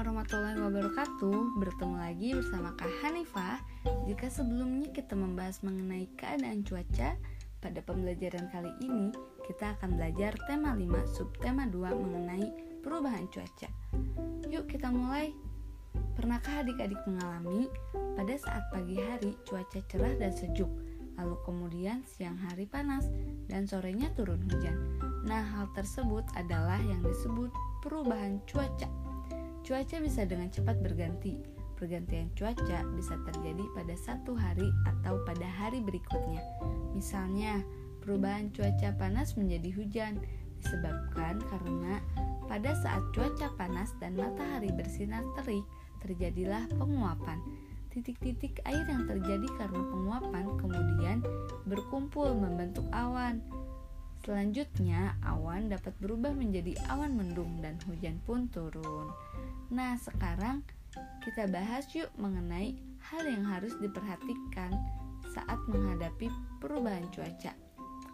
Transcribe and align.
warahmatullahi 0.00 0.56
wabarakatuh. 0.56 1.60
Bertemu 1.60 1.96
lagi 2.00 2.32
bersama 2.32 2.72
Kak 2.72 2.88
Hanifah. 3.04 3.60
Jika 4.08 4.32
sebelumnya 4.32 4.88
kita 4.96 5.12
membahas 5.12 5.60
mengenai 5.60 6.08
keadaan 6.16 6.64
cuaca 6.64 7.20
Pada 7.60 7.84
pembelajaran 7.84 8.48
kali 8.48 8.72
ini 8.80 9.12
Kita 9.44 9.76
akan 9.76 10.00
belajar 10.00 10.40
tema 10.48 10.72
5 10.72 11.04
subtema 11.12 11.68
2 11.68 12.00
mengenai 12.00 12.48
perubahan 12.80 13.28
cuaca. 13.28 13.68
Yuk 14.48 14.64
kita 14.72 14.88
mulai. 14.88 15.36
Pernahkah 16.16 16.64
adik-adik 16.64 17.04
mengalami 17.04 17.68
pada 18.16 18.32
saat 18.40 18.72
pagi 18.72 19.04
hari 19.04 19.36
cuaca 19.44 19.84
cerah 19.84 20.16
dan 20.16 20.32
sejuk 20.32 20.72
Lalu 21.20 21.36
kemudian 21.44 22.00
siang 22.08 22.40
hari 22.40 22.64
panas 22.64 23.12
dan 23.52 23.68
sorenya 23.68 24.08
turun 24.16 24.40
hujan? 24.48 24.80
Nah 25.28 25.44
hal 25.44 25.68
tersebut 25.76 26.24
adalah 26.32 26.80
yang 26.80 27.04
disebut 27.04 27.52
perubahan 27.84 28.40
cuaca 28.48 28.88
Cuaca 29.70 30.02
bisa 30.02 30.26
dengan 30.26 30.50
cepat 30.50 30.82
berganti. 30.82 31.38
Pergantian 31.78 32.26
cuaca 32.34 32.82
bisa 32.98 33.14
terjadi 33.22 33.62
pada 33.70 33.94
satu 33.94 34.34
hari 34.34 34.66
atau 34.82 35.22
pada 35.22 35.46
hari 35.46 35.78
berikutnya. 35.78 36.42
Misalnya, 36.90 37.62
perubahan 38.02 38.50
cuaca 38.50 38.90
panas 38.98 39.38
menjadi 39.38 39.70
hujan 39.78 40.18
disebabkan 40.58 41.38
karena 41.46 42.02
pada 42.50 42.74
saat 42.82 43.14
cuaca 43.14 43.46
panas 43.54 43.94
dan 44.02 44.18
matahari 44.18 44.74
bersinar 44.74 45.22
terik, 45.38 45.62
terjadilah 46.02 46.66
penguapan. 46.74 47.38
Titik-titik 47.94 48.58
air 48.66 48.82
yang 48.90 49.06
terjadi 49.06 49.46
karena 49.54 49.86
penguapan 49.86 50.50
kemudian 50.58 51.22
berkumpul 51.70 52.34
membentuk 52.34 52.90
awan. 52.90 53.38
Selanjutnya, 54.26 55.14
awan 55.22 55.70
dapat 55.70 55.94
berubah 56.02 56.34
menjadi 56.34 56.74
awan 56.90 57.14
mendung 57.14 57.62
dan 57.62 57.78
hujan 57.86 58.18
pun 58.26 58.50
turun. 58.50 59.08
Nah, 59.70 59.94
sekarang 60.02 60.66
kita 61.22 61.46
bahas 61.46 61.86
yuk 61.94 62.10
mengenai 62.18 62.74
hal 63.06 63.22
yang 63.22 63.46
harus 63.46 63.78
diperhatikan 63.78 64.74
saat 65.30 65.60
menghadapi 65.70 66.26
perubahan 66.58 67.06
cuaca. 67.14 67.54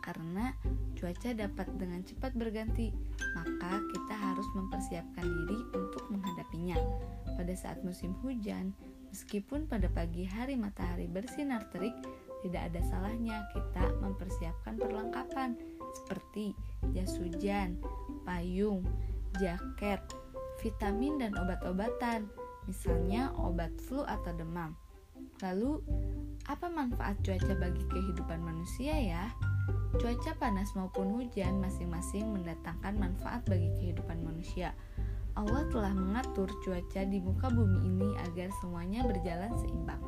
Karena 0.04 0.52
cuaca 0.94 1.32
dapat 1.32 1.66
dengan 1.80 2.04
cepat 2.04 2.36
berganti, 2.36 2.92
maka 3.34 3.80
kita 3.80 4.14
harus 4.14 4.46
mempersiapkan 4.52 5.24
diri 5.24 5.60
untuk 5.74 6.04
menghadapinya. 6.12 6.77
Pada 7.34 7.54
saat 7.56 7.80
musim 7.82 8.12
hujan, 8.20 8.77
meskipun 9.10 9.64
pada 9.64 9.88
pagi 9.88 10.28
hari 10.28 10.54
matahari 10.60 11.08
bersinar 11.08 11.66
terik, 11.72 11.96
tidak 12.44 12.68
ada 12.70 12.80
salahnya 12.86 13.48
kita 13.56 13.96
mempersiapkan 14.04 14.77
perlengkapan 14.77 15.56
seperti 16.04 16.52
jas 16.92 17.16
hujan, 17.16 17.80
payung, 18.28 18.84
jaket, 19.40 20.04
vitamin 20.60 21.20
dan 21.20 21.32
obat-obatan, 21.36 22.30
misalnya 22.66 23.32
obat 23.36 23.72
flu 23.86 24.02
atau 24.04 24.32
demam. 24.34 24.74
Lalu, 25.44 25.80
apa 26.48 26.68
manfaat 26.68 27.20
cuaca 27.20 27.52
bagi 27.56 27.84
kehidupan 27.92 28.40
manusia 28.40 28.96
ya? 28.96 29.24
Cuaca 29.96 30.32
panas 30.36 30.72
maupun 30.77 31.12
hujan 31.16 31.60
masing-masing 31.60 32.28
mendatangkan 32.32 32.96
manfaat 32.96 33.44
bagi 33.48 33.72
kehidupan 33.80 34.20
manusia. 34.24 34.77
Allah 35.36 35.68
telah 35.68 35.92
mengatur 35.92 36.48
cuaca 36.64 37.04
di 37.04 37.20
muka 37.20 37.52
bumi 37.52 37.84
ini 37.84 38.08
agar 38.24 38.48
semuanya 38.64 39.04
berjalan 39.04 39.52
seimbang. 39.60 40.00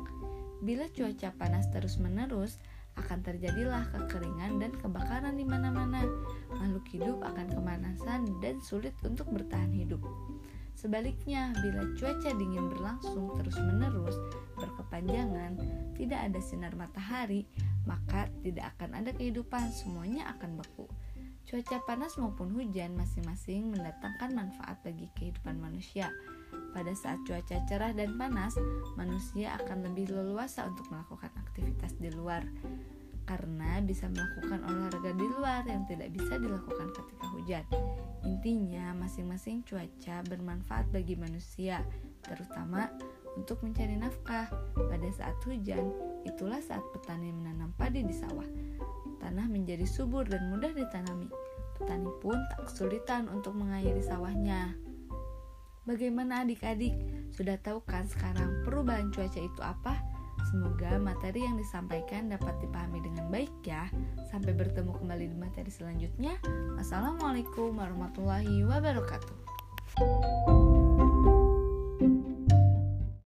Bila 0.65 0.89
cuaca 0.89 1.29
panas 1.37 1.69
terus-menerus, 1.69 2.57
akan 2.99 3.23
terjadilah 3.23 3.87
kekeringan 3.95 4.59
dan 4.59 4.71
kebakaran 4.75 5.37
di 5.39 5.45
mana-mana. 5.47 6.03
Makhluk 6.51 6.85
hidup 6.91 7.17
akan 7.23 7.47
kemanasan 7.47 8.18
dan 8.39 8.59
sulit 8.63 8.95
untuk 9.03 9.27
bertahan 9.31 9.71
hidup. 9.71 10.03
Sebaliknya, 10.79 11.51
bila 11.59 11.91
cuaca 11.99 12.31
dingin 12.39 12.71
berlangsung 12.71 13.35
terus-menerus, 13.35 14.15
berkepanjangan, 14.55 15.59
tidak 15.99 16.31
ada 16.31 16.39
sinar 16.39 16.71
matahari, 16.79 17.43
maka 17.83 18.31
tidak 18.39 18.71
akan 18.79 19.03
ada 19.03 19.11
kehidupan, 19.11 19.75
semuanya 19.75 20.31
akan 20.39 20.55
beku. 20.55 20.87
Cuaca 21.43 21.83
panas 21.83 22.15
maupun 22.15 22.55
hujan 22.55 22.95
masing-masing 22.95 23.75
mendatangkan 23.75 24.31
manfaat 24.31 24.79
bagi 24.85 25.11
kehidupan 25.19 25.59
manusia. 25.59 26.13
Pada 26.71 26.95
saat 26.95 27.19
cuaca 27.27 27.59
cerah 27.67 27.91
dan 27.91 28.15
panas, 28.15 28.55
manusia 28.95 29.59
akan 29.59 29.83
lebih 29.91 30.15
leluasa 30.15 30.63
untuk 30.69 30.87
melakukan 30.93 31.33
aktivitas 31.43 31.97
di 31.99 32.07
luar 32.13 32.45
karena 33.29 33.77
bisa 33.85 34.09
melakukan 34.09 34.65
olahraga 34.65 35.13
di 35.13 35.27
luar 35.29 35.61
yang 35.69 35.85
tidak 35.85 36.09
bisa 36.09 36.41
dilakukan 36.41 36.89
ketika 36.97 37.25
hujan. 37.29 37.65
Intinya, 38.29 38.93
masing-masing 38.93 39.65
cuaca 39.65 40.21
bermanfaat 40.29 40.93
bagi 40.93 41.17
manusia, 41.17 41.81
terutama 42.21 42.85
untuk 43.33 43.57
mencari 43.65 43.97
nafkah. 43.97 44.45
Pada 44.77 45.09
saat 45.09 45.33
hujan, 45.49 45.89
itulah 46.29 46.61
saat 46.61 46.85
petani 46.93 47.33
menanam 47.33 47.73
padi 47.73 48.05
di 48.05 48.13
sawah. 48.13 48.45
Tanah 49.17 49.49
menjadi 49.49 49.89
subur 49.89 50.29
dan 50.29 50.53
mudah 50.53 50.69
ditanami. 50.77 51.25
Petani 51.81 52.09
pun 52.21 52.37
tak 52.53 52.69
kesulitan 52.69 53.25
untuk 53.33 53.57
mengairi 53.57 54.05
sawahnya. 54.05 54.77
Bagaimana 55.89 56.45
adik-adik? 56.45 56.93
Sudah 57.33 57.57
tahu 57.57 57.81
kan 57.81 58.05
sekarang 58.05 58.61
perubahan 58.61 59.09
cuaca 59.09 59.41
itu 59.41 59.61
apa? 59.65 59.97
Semoga 60.49 60.97
materi 60.97 61.45
yang 61.45 61.61
disampaikan 61.61 62.33
dapat 62.33 62.57
dipahami 62.57 63.05
dengan 63.05 63.29
baik 63.29 63.53
ya. 63.61 63.85
Sampai 64.33 64.57
bertemu 64.57 64.97
kembali 64.97 65.29
di 65.29 65.37
materi 65.37 65.69
selanjutnya. 65.69 66.41
Wassalamualaikum 66.73 67.77
warahmatullahi 67.77 68.65
wabarakatuh. 68.65 70.68